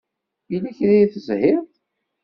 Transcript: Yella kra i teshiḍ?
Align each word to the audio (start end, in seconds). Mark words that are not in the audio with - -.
Yella 0.51 0.71
kra 0.77 0.93
i 0.95 1.05
teshiḍ? 1.13 1.65